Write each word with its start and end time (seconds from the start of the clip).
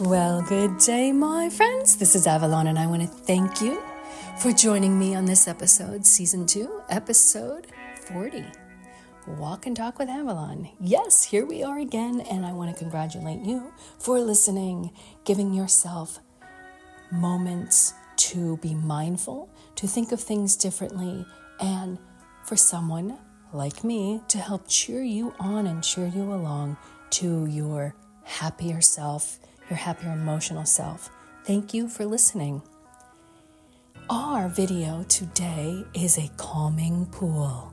Well, 0.00 0.42
good 0.42 0.78
day, 0.78 1.12
my 1.12 1.48
friends. 1.48 1.96
This 1.96 2.16
is 2.16 2.26
Avalon, 2.26 2.66
and 2.66 2.80
I 2.80 2.86
want 2.88 3.02
to 3.02 3.06
thank 3.06 3.60
you 3.60 3.80
for 4.38 4.50
joining 4.50 4.98
me 4.98 5.14
on 5.14 5.24
this 5.24 5.46
episode, 5.46 6.04
season 6.04 6.46
two, 6.46 6.82
episode 6.90 7.68
40. 8.08 8.44
Walk 9.28 9.66
and 9.66 9.76
Talk 9.76 10.00
with 10.00 10.08
Avalon. 10.08 10.68
Yes, 10.80 11.22
here 11.22 11.46
we 11.46 11.62
are 11.62 11.78
again, 11.78 12.20
and 12.22 12.44
I 12.44 12.52
want 12.52 12.74
to 12.74 12.78
congratulate 12.78 13.42
you 13.42 13.72
for 14.00 14.18
listening, 14.18 14.90
giving 15.24 15.54
yourself 15.54 16.18
moments 17.12 17.94
to 18.16 18.56
be 18.56 18.74
mindful, 18.74 19.48
to 19.76 19.86
think 19.86 20.10
of 20.10 20.20
things 20.20 20.56
differently, 20.56 21.24
and 21.60 21.98
for 22.42 22.56
someone 22.56 23.16
like 23.52 23.84
me 23.84 24.22
to 24.26 24.38
help 24.38 24.66
cheer 24.66 25.02
you 25.02 25.32
on 25.38 25.68
and 25.68 25.84
cheer 25.84 26.08
you 26.08 26.32
along 26.32 26.78
to 27.10 27.46
your 27.46 27.94
happier 28.24 28.80
self 28.80 29.38
your 29.68 29.76
happier 29.76 30.12
emotional 30.12 30.64
self. 30.64 31.10
Thank 31.44 31.74
you 31.74 31.88
for 31.88 32.04
listening. 32.04 32.62
Our 34.10 34.48
video 34.48 35.04
today 35.04 35.84
is 35.94 36.18
a 36.18 36.28
calming 36.36 37.06
pool. 37.06 37.72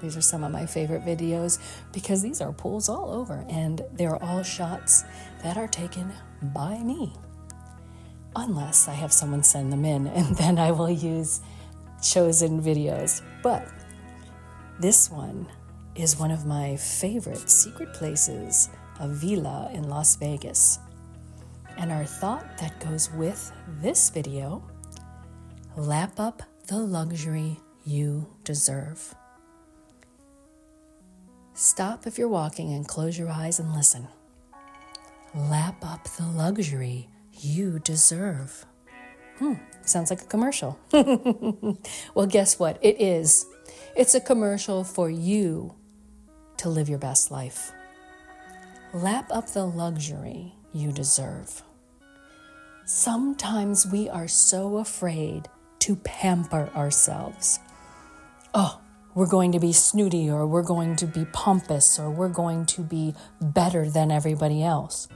These 0.00 0.16
are 0.16 0.22
some 0.22 0.42
of 0.44 0.52
my 0.52 0.64
favorite 0.64 1.04
videos 1.04 1.58
because 1.92 2.22
these 2.22 2.40
are 2.40 2.52
pools 2.52 2.88
all 2.88 3.10
over 3.10 3.44
and 3.50 3.82
they're 3.92 4.22
all 4.22 4.42
shots 4.42 5.04
that 5.42 5.58
are 5.58 5.68
taken 5.68 6.12
by 6.42 6.78
me. 6.78 7.12
Unless 8.36 8.88
I 8.88 8.94
have 8.94 9.12
someone 9.12 9.42
send 9.42 9.72
them 9.72 9.84
in 9.84 10.06
and 10.18 10.36
then 10.36 10.58
I 10.58 10.70
will 10.70 10.90
use 10.90 11.40
chosen 12.02 12.62
videos. 12.62 13.20
But 13.42 13.68
this 14.78 15.10
one 15.10 15.46
is 15.94 16.18
one 16.18 16.30
of 16.30 16.46
my 16.46 16.76
favorite 16.76 17.50
secret 17.50 17.92
places, 17.92 18.70
a 18.98 19.08
villa 19.08 19.70
in 19.74 19.88
Las 19.90 20.16
Vegas. 20.16 20.78
And 21.78 21.90
our 21.90 22.04
thought 22.04 22.58
that 22.58 22.78
goes 22.80 23.10
with 23.12 23.52
this 23.80 24.10
video 24.10 24.62
lap 25.76 26.18
up 26.18 26.42
the 26.66 26.78
luxury 26.78 27.58
you 27.84 28.26
deserve. 28.44 29.14
Stop 31.54 32.06
if 32.06 32.18
you're 32.18 32.28
walking 32.28 32.72
and 32.72 32.86
close 32.86 33.18
your 33.18 33.28
eyes 33.28 33.58
and 33.58 33.74
listen. 33.74 34.08
Lap 35.34 35.84
up 35.84 36.04
the 36.16 36.26
luxury 36.26 37.08
you 37.32 37.78
deserve. 37.78 38.64
Hmm, 39.38 39.54
sounds 39.82 40.10
like 40.10 40.22
a 40.22 40.26
commercial. 40.26 40.78
well, 42.14 42.26
guess 42.26 42.58
what? 42.58 42.78
It 42.82 43.00
is. 43.00 43.46
It's 43.96 44.14
a 44.14 44.20
commercial 44.20 44.84
for 44.84 45.10
you 45.10 45.74
to 46.58 46.68
live 46.68 46.88
your 46.88 46.98
best 46.98 47.30
life. 47.30 47.72
Lap 48.92 49.30
up 49.30 49.48
the 49.48 49.64
luxury 49.64 50.54
you 50.72 50.92
deserve. 50.92 51.62
Sometimes 52.84 53.86
we 53.86 54.08
are 54.08 54.28
so 54.28 54.78
afraid 54.78 55.48
to 55.80 55.96
pamper 55.96 56.70
ourselves. 56.74 57.58
Oh, 58.54 58.80
we're 59.14 59.28
going 59.28 59.52
to 59.52 59.60
be 59.60 59.72
snooty, 59.72 60.30
or 60.30 60.46
we're 60.46 60.62
going 60.62 60.96
to 60.96 61.06
be 61.06 61.24
pompous, 61.24 61.98
or 61.98 62.10
we're 62.10 62.28
going 62.28 62.66
to 62.66 62.82
be 62.82 63.14
better 63.40 63.88
than 63.88 64.10
everybody 64.10 64.62
else. 64.62 65.08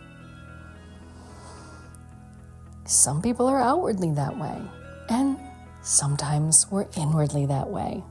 Some 2.86 3.22
people 3.22 3.46
are 3.46 3.60
outwardly 3.60 4.12
that 4.12 4.36
way, 4.38 4.60
and 5.08 5.38
sometimes 5.82 6.66
we're 6.70 6.86
inwardly 6.96 7.46
that 7.46 7.70
way. 7.70 8.02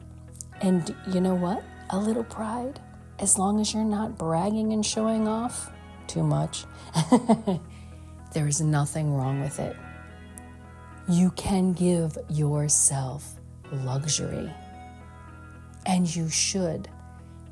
And 0.62 0.96
you 1.08 1.20
know 1.20 1.36
what? 1.36 1.64
A 1.90 1.98
little 1.98 2.24
pride, 2.24 2.80
as 3.20 3.38
long 3.38 3.60
as 3.60 3.74
you're 3.74 3.84
not 3.84 4.18
bragging 4.18 4.72
and 4.72 4.86
showing 4.86 5.28
off 5.28 5.70
too 6.08 6.24
much, 6.24 6.66
There 8.34 8.48
is 8.48 8.62
nothing 8.62 9.14
wrong 9.14 9.42
with 9.42 9.60
it. 9.60 9.76
You 11.08 11.30
can 11.32 11.74
give 11.74 12.18
yourself 12.30 13.36
luxury. 13.72 14.52
And 15.86 16.14
you 16.14 16.30
should. 16.30 16.90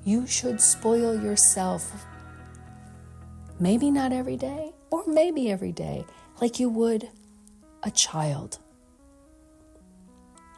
You 0.03 0.25
should 0.25 0.59
spoil 0.59 1.21
yourself. 1.21 2.07
Maybe 3.59 3.91
not 3.91 4.11
every 4.11 4.37
day, 4.37 4.73
or 4.89 5.03
maybe 5.05 5.51
every 5.51 5.71
day, 5.71 6.03
like 6.41 6.59
you 6.59 6.67
would 6.69 7.09
a 7.83 7.91
child. 7.91 8.57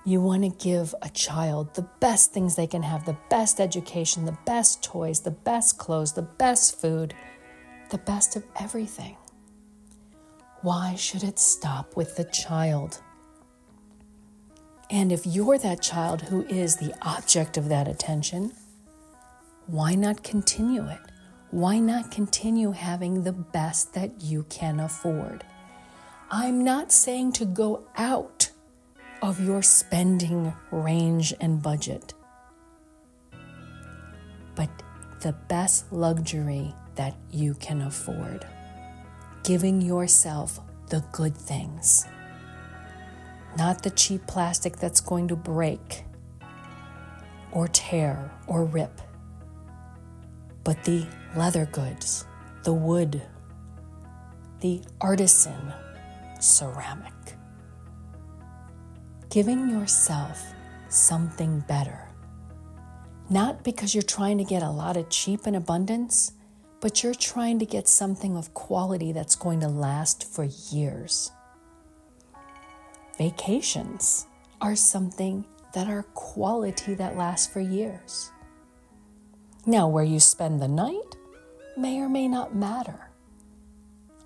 You 0.05 0.21
want 0.21 0.43
to 0.43 0.49
give 0.49 0.95
a 1.01 1.09
child 1.09 1.73
the 1.75 1.87
best 1.99 2.31
things 2.31 2.55
they 2.55 2.67
can 2.67 2.83
have 2.83 3.05
the 3.05 3.17
best 3.29 3.59
education, 3.59 4.23
the 4.23 4.37
best 4.45 4.83
toys, 4.83 5.21
the 5.21 5.31
best 5.31 5.77
clothes, 5.77 6.13
the 6.13 6.21
best 6.21 6.79
food, 6.79 7.13
the 7.93 7.99
best 7.99 8.35
of 8.35 8.43
everything. 8.59 9.15
Why 10.63 10.95
should 10.95 11.23
it 11.23 11.37
stop 11.37 11.95
with 11.95 12.15
the 12.15 12.23
child? 12.23 12.99
And 14.89 15.11
if 15.11 15.27
you're 15.27 15.59
that 15.59 15.83
child 15.83 16.23
who 16.23 16.43
is 16.45 16.77
the 16.77 16.95
object 17.03 17.55
of 17.55 17.69
that 17.69 17.87
attention, 17.87 18.51
why 19.67 19.93
not 19.93 20.23
continue 20.23 20.87
it? 20.87 21.01
Why 21.51 21.77
not 21.77 22.09
continue 22.09 22.71
having 22.71 23.21
the 23.21 23.31
best 23.31 23.93
that 23.93 24.23
you 24.23 24.47
can 24.49 24.79
afford? 24.79 25.43
I'm 26.31 26.63
not 26.63 26.91
saying 26.91 27.33
to 27.33 27.45
go 27.45 27.85
out 27.95 28.49
of 29.21 29.39
your 29.39 29.61
spending 29.61 30.51
range 30.71 31.31
and 31.39 31.61
budget, 31.61 32.15
but 34.55 34.71
the 35.21 35.33
best 35.47 35.93
luxury 35.93 36.73
that 36.95 37.15
you 37.31 37.53
can 37.55 37.81
afford 37.81 38.45
giving 39.43 39.81
yourself 39.81 40.59
the 40.89 41.03
good 41.11 41.35
things, 41.35 42.05
not 43.57 43.83
the 43.83 43.89
cheap 43.91 44.25
plastic 44.25 44.77
that's 44.77 45.01
going 45.01 45.27
to 45.27 45.35
break 45.35 46.05
or 47.51 47.67
tear 47.67 48.31
or 48.47 48.63
rip, 48.63 49.01
but 50.63 50.81
the 50.85 51.05
leather 51.35 51.65
goods, 51.65 52.25
the 52.63 52.73
wood, 52.73 53.21
the 54.61 54.81
artisan 55.01 55.73
ceramic. 56.39 57.11
Giving 59.29 59.69
yourself 59.69 60.41
something 60.89 61.59
better. 61.67 62.07
Not 63.29 63.63
because 63.63 63.93
you're 63.95 64.03
trying 64.03 64.37
to 64.37 64.43
get 64.43 64.61
a 64.61 64.69
lot 64.69 64.95
of 64.95 65.09
cheap 65.09 65.47
and 65.47 65.55
abundance, 65.55 66.33
but 66.83 67.01
you're 67.01 67.13
trying 67.13 67.59
to 67.59 67.66
get 67.66 67.88
something 67.88 68.35
of 68.35 68.53
quality 68.53 69.13
that's 69.13 69.38
going 69.38 69.61
to 69.61 69.69
last 69.69 70.29
for 70.29 70.44
years. 70.69 71.31
Vacations 73.17 74.27
are 74.59 74.75
something 74.75 75.45
that 75.73 75.88
are 75.88 76.03
quality 76.13 76.94
that 76.94 77.16
lasts 77.16 77.47
for 77.47 77.61
years. 77.61 78.31
Now, 79.66 79.88
where 79.88 80.03
you 80.03 80.19
spend 80.19 80.61
the 80.61 80.67
night 80.67 81.16
may 81.77 82.01
or 82.01 82.09
may 82.09 82.27
not 82.27 82.53
matter, 82.53 83.11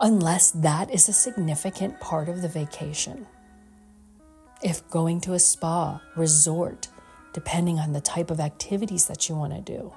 unless 0.02 0.50
that 0.50 0.92
is 0.92 1.08
a 1.08 1.14
significant 1.14 2.00
part 2.00 2.28
of 2.28 2.42
the 2.42 2.50
vacation. 2.50 3.28
If 4.64 4.90
going 4.90 5.22
to 5.22 5.34
a 5.34 5.40
spa, 5.40 6.02
resort, 6.16 6.88
depending 7.34 7.78
on 7.78 7.94
the 7.94 8.02
type 8.02 8.32
of 8.32 8.40
activities 8.40 9.06
that 9.06 9.30
you 9.30 9.36
want 9.36 9.54
to 9.54 9.62
do 9.62 9.94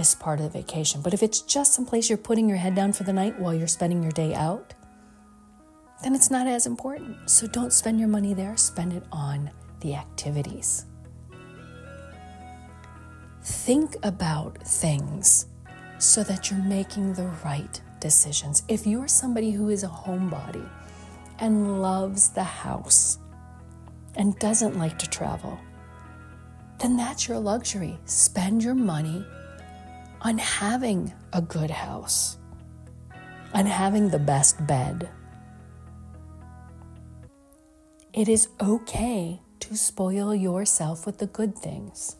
is 0.00 0.14
part 0.14 0.40
of 0.40 0.52
the 0.52 0.58
vacation. 0.58 1.00
But 1.00 1.14
if 1.14 1.22
it's 1.22 1.40
just 1.40 1.74
some 1.74 1.86
place 1.86 2.08
you're 2.08 2.18
putting 2.18 2.48
your 2.48 2.58
head 2.58 2.74
down 2.74 2.92
for 2.92 3.04
the 3.04 3.12
night 3.12 3.38
while 3.38 3.54
you're 3.54 3.66
spending 3.66 4.02
your 4.02 4.12
day 4.12 4.34
out, 4.34 4.74
then 6.02 6.14
it's 6.14 6.30
not 6.30 6.46
as 6.46 6.66
important. 6.66 7.28
So 7.28 7.46
don't 7.46 7.72
spend 7.72 7.98
your 7.98 8.08
money 8.08 8.34
there, 8.34 8.56
spend 8.56 8.92
it 8.92 9.04
on 9.10 9.50
the 9.80 9.94
activities. 9.94 10.84
Think 13.42 13.96
about 14.02 14.58
things 14.62 15.46
so 15.98 16.22
that 16.24 16.50
you're 16.50 16.62
making 16.62 17.14
the 17.14 17.30
right 17.44 17.80
decisions. 18.00 18.62
If 18.68 18.86
you're 18.86 19.08
somebody 19.08 19.50
who 19.50 19.70
is 19.70 19.82
a 19.82 19.88
homebody 19.88 20.68
and 21.38 21.82
loves 21.82 22.28
the 22.28 22.44
house 22.44 23.18
and 24.14 24.38
doesn't 24.38 24.78
like 24.78 24.98
to 24.98 25.08
travel, 25.08 25.58
then 26.78 26.96
that's 26.96 27.26
your 27.26 27.38
luxury. 27.38 27.98
Spend 28.04 28.62
your 28.62 28.74
money 28.74 29.24
on 30.22 30.38
having 30.38 31.12
a 31.32 31.40
good 31.40 31.70
house, 31.70 32.38
on 33.54 33.66
having 33.66 34.08
the 34.08 34.18
best 34.18 34.66
bed. 34.66 35.08
It 38.12 38.28
is 38.28 38.48
okay 38.60 39.40
to 39.60 39.76
spoil 39.76 40.34
yourself 40.34 41.06
with 41.06 41.18
the 41.18 41.26
good 41.26 41.56
things. 41.56 42.16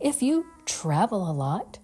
If 0.00 0.22
you 0.22 0.46
travel 0.64 1.30
a 1.30 1.32
lot, 1.32 1.78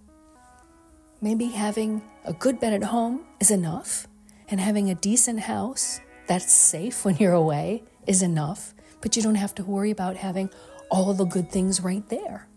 maybe 1.20 1.46
having 1.46 2.02
a 2.24 2.32
good 2.32 2.58
bed 2.58 2.72
at 2.72 2.84
home 2.84 3.24
is 3.40 3.50
enough, 3.50 4.08
and 4.48 4.60
having 4.60 4.90
a 4.90 4.94
decent 4.94 5.40
house 5.40 6.00
that's 6.26 6.52
safe 6.52 7.04
when 7.04 7.16
you're 7.16 7.32
away 7.32 7.84
is 8.06 8.22
enough, 8.22 8.74
but 9.00 9.16
you 9.16 9.22
don't 9.22 9.36
have 9.36 9.54
to 9.54 9.64
worry 9.64 9.90
about 9.90 10.16
having 10.16 10.50
all 10.90 11.14
the 11.14 11.24
good 11.24 11.50
things 11.50 11.80
right 11.80 12.06
there. 12.08 12.48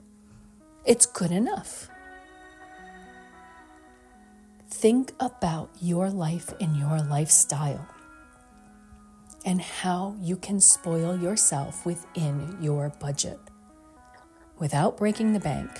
It's 0.85 1.05
good 1.05 1.31
enough. 1.31 1.89
Think 4.75 5.13
about 5.21 5.69
your 5.79 6.09
life 6.09 6.53
and 6.59 6.75
your 6.75 6.99
lifestyle 6.99 7.87
and 9.45 9.61
how 9.61 10.17
you 10.19 10.35
can 10.35 10.59
spoil 10.59 11.17
yourself 11.17 11.85
within 11.85 12.57
your 12.59 12.89
budget 12.99 13.39
without 14.59 14.97
breaking 14.97 15.31
the 15.31 15.39
bank. 15.39 15.71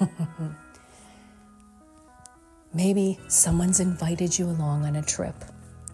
Maybe 2.74 3.20
someone's 3.28 3.78
invited 3.78 4.36
you 4.36 4.46
along 4.46 4.84
on 4.84 4.96
a 4.96 5.02
trip. 5.02 5.44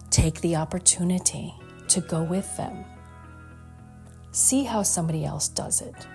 Take 0.09 0.41
the 0.41 0.55
opportunity 0.55 1.53
to 1.89 2.01
go 2.01 2.23
with 2.23 2.57
them. 2.57 2.85
See 4.31 4.63
how 4.63 4.81
somebody 4.81 5.23
else 5.25 5.47
does 5.47 5.79
it. 5.79 6.07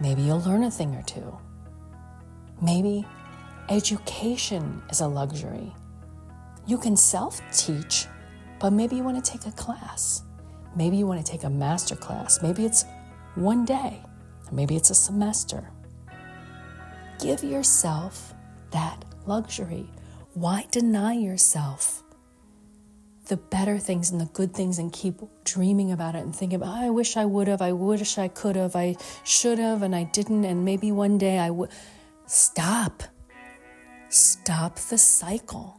Maybe 0.00 0.22
you'll 0.22 0.40
learn 0.40 0.62
a 0.62 0.70
thing 0.70 0.94
or 0.94 1.02
two. 1.02 1.36
Maybe 2.62 3.04
education 3.68 4.82
is 4.90 5.00
a 5.00 5.08
luxury. 5.08 5.72
You 6.66 6.78
can 6.78 6.96
self 6.96 7.40
teach, 7.52 8.06
but 8.60 8.72
maybe 8.72 8.96
you 8.96 9.04
want 9.04 9.22
to 9.22 9.30
take 9.30 9.46
a 9.46 9.52
class. 9.52 10.22
Maybe 10.74 10.96
you 10.96 11.06
want 11.06 11.24
to 11.24 11.30
take 11.30 11.44
a 11.44 11.50
master 11.50 11.96
class. 11.96 12.42
Maybe 12.42 12.64
it's 12.64 12.84
one 13.34 13.64
day, 13.64 14.02
maybe 14.52 14.76
it's 14.76 14.90
a 14.90 14.94
semester. 14.94 15.70
Give 17.20 17.42
yourself 17.42 18.34
that 18.72 19.04
luxury. 19.26 19.90
Why 20.34 20.66
deny 20.70 21.14
yourself 21.14 22.02
the 23.26 23.36
better 23.36 23.78
things 23.78 24.10
and 24.10 24.20
the 24.20 24.26
good 24.26 24.54
things 24.54 24.78
and 24.78 24.92
keep 24.92 25.20
dreaming 25.44 25.90
about 25.90 26.14
it 26.14 26.22
and 26.22 26.34
thinking 26.34 26.62
oh, 26.62 26.66
I 26.66 26.90
wish 26.90 27.16
I 27.16 27.24
would 27.24 27.48
have, 27.48 27.62
I 27.62 27.72
wish 27.72 28.18
I 28.18 28.28
could 28.28 28.54
have, 28.56 28.76
I 28.76 28.96
should 29.24 29.58
have, 29.58 29.82
and 29.82 29.96
I 29.96 30.04
didn't, 30.04 30.44
and 30.44 30.64
maybe 30.64 30.92
one 30.92 31.18
day 31.18 31.38
I 31.38 31.50
would. 31.50 31.70
Stop. 32.26 33.04
Stop 34.16 34.78
the 34.78 34.96
cycle. 34.96 35.78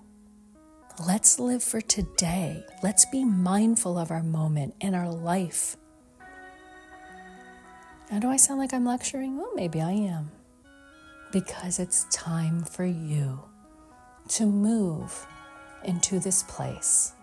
Let's 1.08 1.40
live 1.40 1.64
for 1.64 1.82
today. 1.82 2.64
Let's 2.84 3.04
be 3.06 3.26
mindful 3.26 3.98
of 3.98 4.12
our 4.12 4.22
moment 4.22 4.76
and 4.80 4.96
our 4.96 5.10
life. 5.10 5.76
Now, 8.12 8.20
do 8.20 8.30
I 8.30 8.38
sound 8.38 8.60
like 8.60 8.76
I'm 8.76 8.86
lecturing? 8.86 9.38
Well, 9.38 9.50
maybe 9.56 9.82
I 9.82 9.90
am. 9.90 10.30
Because 11.32 11.80
it's 11.80 12.06
time 12.12 12.64
for 12.64 12.86
you 12.86 13.44
to 14.28 14.46
move 14.46 15.26
into 15.84 16.20
this 16.20 16.44
place 16.44 17.14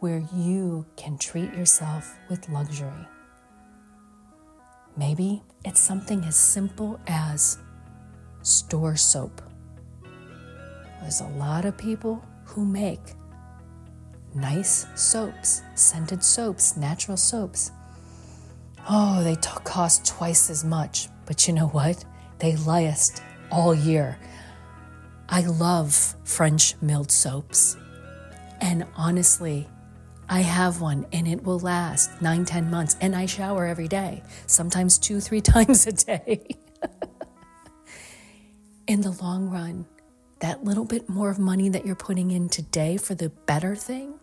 where 0.00 0.26
you 0.34 0.86
can 0.96 1.18
treat 1.18 1.52
yourself 1.52 2.16
with 2.30 2.48
luxury. 2.48 3.06
Maybe 4.96 5.42
it's 5.62 5.80
something 5.80 6.24
as 6.24 6.36
simple 6.36 6.98
as 7.06 7.58
store 8.40 8.96
soap. 8.96 9.42
There's 11.02 11.20
a 11.20 11.36
lot 11.36 11.64
of 11.64 11.76
people 11.76 12.24
who 12.44 12.64
make 12.64 13.00
nice 14.34 14.86
soaps, 14.94 15.62
scented 15.74 16.22
soaps, 16.22 16.76
natural 16.76 17.16
soaps. 17.16 17.72
Oh, 18.88 19.22
they 19.22 19.34
t- 19.34 19.50
cost 19.64 20.06
twice 20.06 20.48
as 20.48 20.64
much, 20.64 21.08
but 21.26 21.46
you 21.46 21.54
know 21.54 21.68
what? 21.68 22.04
They 22.38 22.56
last 22.56 23.22
all 23.50 23.74
year. 23.74 24.18
I 25.28 25.42
love 25.42 26.16
French 26.24 26.74
milled 26.80 27.10
soaps. 27.10 27.76
And 28.60 28.86
honestly, 28.96 29.68
I 30.28 30.40
have 30.40 30.80
one 30.80 31.06
and 31.12 31.26
it 31.26 31.42
will 31.42 31.58
last 31.58 32.22
nine, 32.22 32.44
ten 32.44 32.70
months. 32.70 32.96
And 33.00 33.14
I 33.14 33.26
shower 33.26 33.66
every 33.66 33.88
day, 33.88 34.22
sometimes 34.46 34.98
two, 34.98 35.20
three 35.20 35.40
times 35.54 35.86
a 35.86 35.92
day. 35.92 36.46
In 38.86 39.00
the 39.00 39.10
long 39.10 39.50
run, 39.50 39.86
that 40.42 40.64
little 40.64 40.84
bit 40.84 41.08
more 41.08 41.30
of 41.30 41.38
money 41.38 41.68
that 41.68 41.86
you're 41.86 41.94
putting 41.94 42.32
in 42.32 42.48
today 42.48 42.96
for 42.96 43.14
the 43.14 43.28
better 43.46 43.76
thing 43.76 44.14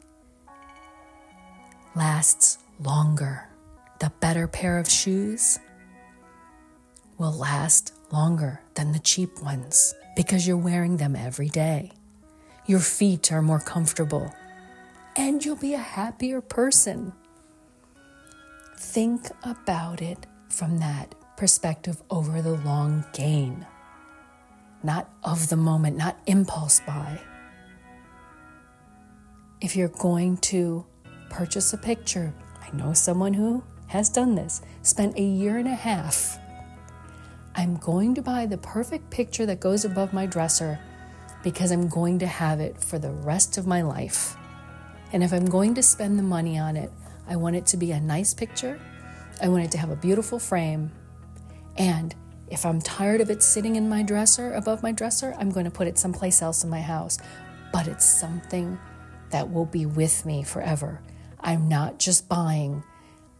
lasts 1.96 2.58
longer. 2.82 3.48
The 4.00 4.12
better 4.20 4.46
pair 4.46 4.78
of 4.78 4.90
shoes 4.90 5.60
will 7.18 7.32
last 7.32 7.94
longer 8.12 8.62
than 8.76 8.92
the 8.92 9.00
cheap 9.00 9.42
ones 9.42 9.94
because 10.18 10.46
you're 10.46 10.58
wearing 10.58 10.98
them 10.98 11.16
every 11.16 11.48
day. 11.48 11.92
Your 12.66 12.80
feet 12.82 13.32
are 13.32 13.42
more 13.42 13.62
comfortable 13.62 14.34
and 15.16 15.44
you'll 15.44 15.56
be 15.56 15.74
a 15.74 15.78
happier 15.78 16.42
person. 16.42 17.14
Think 18.78 19.28
about 19.44 20.02
it 20.02 20.26
from 20.50 20.80
that 20.80 21.16
perspective 21.38 22.02
over 22.10 22.42
the 22.42 22.56
long 22.58 23.06
gain, 23.14 23.66
not 24.84 25.10
of 25.24 25.50
the 25.50 25.58
moment, 25.58 25.98
not 25.98 26.20
impulse 26.26 26.80
buy. 26.82 27.20
If 29.62 29.76
you're 29.76 29.90
going 29.90 30.38
to 30.38 30.86
purchase 31.30 31.74
a 31.74 31.78
picture, 31.78 32.34
I 32.62 32.76
know 32.76 32.94
someone 32.94 33.34
who 33.34 33.64
has 33.88 34.10
done 34.10 34.36
this, 34.36 34.62
spent 34.84 35.18
a 35.18 35.22
year 35.22 35.58
and 35.58 35.68
a 35.68 35.76
half 35.76 36.40
I'm 37.60 37.76
going 37.76 38.16
to 38.16 38.22
buy 38.22 38.46
the 38.46 38.58
perfect 38.58 39.10
picture 39.10 39.46
that 39.46 39.60
goes 39.60 39.84
above 39.84 40.14
my 40.14 40.26
dresser 40.26 40.80
because 41.44 41.72
I'm 41.72 41.90
going 41.90 42.20
to 42.20 42.26
have 42.26 42.62
it 42.62 42.82
for 42.82 43.00
the 43.00 43.12
rest 43.12 43.58
of 43.58 43.68
my 43.68 43.82
life. 43.82 44.38
And 45.12 45.22
if 45.24 45.34
I'm 45.34 45.46
going 45.46 45.74
to 45.76 45.84
spend 45.84 46.18
the 46.18 46.24
money 46.24 46.58
on 46.58 46.78
it, 46.78 46.90
I 47.28 47.36
want 47.36 47.58
it 47.58 47.66
to 47.68 47.78
be 47.78 47.92
a 47.92 48.00
nice 48.00 48.34
picture. 48.34 48.80
I 49.42 49.50
want 49.50 49.66
it 49.66 49.72
to 49.72 49.78
have 49.78 49.90
a 49.90 49.98
beautiful 49.98 50.40
frame. 50.40 50.92
And 51.76 52.16
if 52.52 52.66
I'm 52.66 52.82
tired 52.82 53.22
of 53.22 53.30
it 53.30 53.44
sitting 53.44 53.76
in 53.76 53.90
my 53.90 54.04
dresser, 54.04 54.54
above 54.54 54.84
my 54.84 54.92
dresser, 54.92 55.36
I'm 55.38 55.52
going 55.52 55.66
to 55.66 55.72
put 55.72 55.88
it 55.88 55.98
someplace 55.98 56.42
else 56.42 56.64
in 56.64 56.70
my 56.70 56.82
house. 56.82 57.18
But 57.72 57.88
it's 57.88 58.06
something 58.06 58.80
that 59.30 59.52
will 59.52 59.66
be 59.66 59.86
with 59.86 60.26
me 60.26 60.44
forever. 60.44 61.02
I'm 61.40 61.70
not 61.70 62.00
just 62.00 62.28
buying 62.28 62.84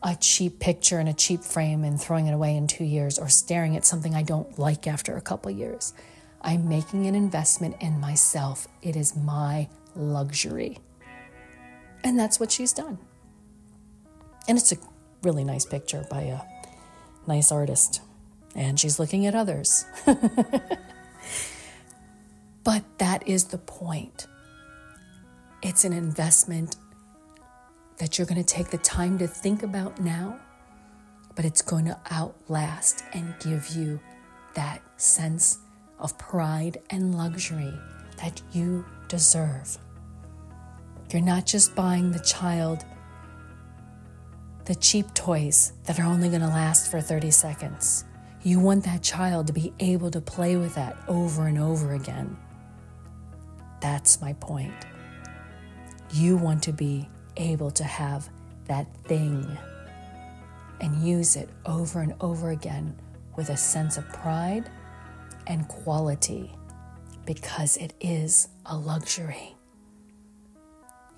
a 0.02 0.16
cheap 0.16 0.60
picture 0.60 1.00
in 1.00 1.08
a 1.08 1.14
cheap 1.14 1.44
frame 1.44 1.84
and 1.84 2.00
throwing 2.00 2.28
it 2.28 2.34
away 2.34 2.56
in 2.56 2.68
two 2.68 2.86
years 2.86 3.20
or 3.20 3.28
staring 3.28 3.76
at 3.76 3.86
something 3.86 4.16
I 4.16 4.24
don't 4.24 4.58
like 4.58 4.88
after 4.88 5.18
a 5.18 5.22
couple 5.22 5.52
years. 5.52 5.94
I'm 6.42 6.70
making 6.70 7.08
an 7.08 7.16
investment 7.16 7.76
in 7.82 8.00
myself. 8.00 8.68
It 8.82 8.96
is 8.96 9.16
my 9.16 9.68
luxury. 9.96 10.78
And 12.04 12.18
that's 12.18 12.40
what 12.40 12.52
she's 12.52 12.72
done. 12.72 12.98
And 14.48 14.58
it's 14.58 14.72
a 14.72 14.78
really 15.22 15.44
nice 15.44 15.66
picture 15.66 16.06
by 16.10 16.22
a 16.22 16.40
nice 17.28 17.52
artist. 17.52 18.02
And 18.56 18.80
she's 18.80 19.00
looking 19.00 19.26
at 19.26 19.36
others. 19.36 19.86
but 22.64 22.84
that 22.98 23.28
is 23.28 23.46
the 23.46 23.58
point. 23.58 24.28
It's 25.62 25.84
an 25.84 25.94
investment 25.94 26.76
that 27.98 28.18
you're 28.18 28.28
going 28.28 28.44
to 28.44 28.54
take 28.54 28.70
the 28.70 28.78
time 28.78 29.18
to 29.20 29.28
think 29.28 29.62
about 29.62 30.00
now, 30.00 30.40
but 31.36 31.46
it's 31.46 31.62
going 31.62 31.86
to 31.86 31.98
outlast 32.12 33.04
and 33.14 33.36
give 33.40 33.68
you 33.70 34.00
that 34.56 34.82
sense 34.98 35.60
of 36.00 36.18
pride 36.18 36.80
and 36.90 37.16
luxury 37.16 37.74
that 38.18 38.42
you 38.52 38.86
deserve. 39.10 39.78
You're 41.12 41.22
not 41.22 41.46
just 41.46 41.76
buying 41.76 42.12
the 42.12 42.20
child 42.20 42.86
the 44.70 44.76
cheap 44.76 45.12
toys 45.16 45.74
that 45.86 46.00
are 46.00 46.06
only 46.06 46.30
going 46.30 46.42
to 46.42 46.48
last 46.48 46.92
for 46.92 47.02
30 47.02 47.32
seconds. 47.32 48.06
You 48.42 48.62
want 48.62 48.86
that 48.86 49.04
child 49.04 49.48
to 49.48 49.54
be 49.54 49.74
able 49.80 50.12
to 50.12 50.22
play 50.22 50.56
with 50.56 50.76
that 50.76 50.98
over 51.10 51.48
and 51.48 51.60
over 51.60 51.94
again. 51.94 52.38
That's 53.82 54.22
my 54.22 54.34
point. 54.34 54.74
You 56.12 56.38
want 56.38 56.64
to 56.64 56.72
be 56.72 57.10
able 57.36 57.72
to 57.72 57.84
have 57.84 58.30
that 58.66 58.88
thing 59.04 59.46
and 60.80 61.04
use 61.06 61.36
it 61.36 61.50
over 61.66 62.00
and 62.00 62.14
over 62.22 62.52
again 62.52 62.96
with 63.36 63.50
a 63.50 63.58
sense 63.58 63.98
of 63.98 64.08
pride 64.10 64.70
and 65.48 65.68
quality 65.68 66.56
because 67.26 67.76
it 67.76 67.94
is 68.00 68.48
a 68.66 68.78
luxury. 68.78 69.56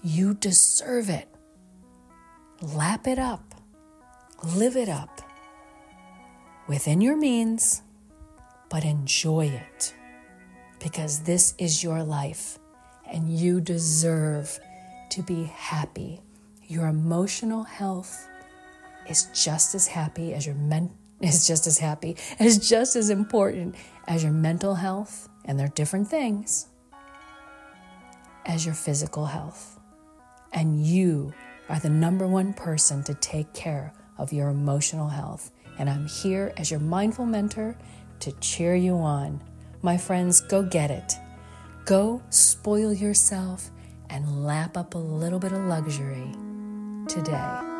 You 0.03 0.33
deserve 0.33 1.09
it. 1.09 1.27
Lap 2.61 3.07
it 3.07 3.17
up, 3.19 3.55
live 4.43 4.75
it 4.75 4.89
up 4.89 5.21
within 6.67 7.01
your 7.01 7.17
means, 7.17 7.81
but 8.69 8.85
enjoy 8.85 9.47
it 9.47 9.93
because 10.79 11.21
this 11.21 11.53
is 11.57 11.83
your 11.83 12.03
life 12.03 12.57
and 13.11 13.29
you 13.29 13.61
deserve 13.61 14.59
to 15.09 15.21
be 15.21 15.43
happy. 15.43 16.21
Your 16.67 16.87
emotional 16.87 17.63
health 17.63 18.27
is 19.09 19.27
just 19.33 19.75
as 19.75 19.87
happy 19.87 20.33
as 20.33 20.45
your 20.45 20.55
men 20.55 20.91
is 21.21 21.45
just 21.45 21.67
as 21.67 21.77
happy, 21.77 22.17
is 22.39 22.67
just 22.67 22.95
as 22.95 23.11
important 23.11 23.75
as 24.07 24.23
your 24.23 24.31
mental 24.31 24.73
health, 24.73 25.29
and 25.45 25.59
they're 25.59 25.67
different 25.67 26.07
things, 26.07 26.67
as 28.45 28.65
your 28.65 28.73
physical 28.73 29.25
health. 29.25 29.79
And 30.51 30.83
you 30.83 31.31
are 31.69 31.79
the 31.79 31.89
number 31.89 32.27
one 32.27 32.53
person 32.53 33.03
to 33.03 33.13
take 33.13 33.53
care 33.53 33.93
of 34.17 34.33
your 34.33 34.49
emotional 34.49 35.09
health. 35.09 35.51
And 35.81 35.89
I'm 35.89 36.05
here 36.05 36.53
as 36.57 36.69
your 36.69 36.79
mindful 36.79 37.25
mentor 37.25 37.75
to 38.19 38.31
cheer 38.33 38.75
you 38.75 38.97
on. 38.97 39.41
My 39.81 39.97
friends, 39.97 40.39
go 40.39 40.61
get 40.61 40.91
it. 40.91 41.13
Go 41.85 42.21
spoil 42.29 42.93
yourself 42.93 43.71
and 44.07 44.45
lap 44.45 44.77
up 44.77 44.93
a 44.93 44.99
little 44.99 45.39
bit 45.39 45.53
of 45.53 45.61
luxury 45.61 46.35
today. 47.07 47.70